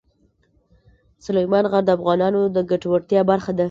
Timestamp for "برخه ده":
3.31-3.59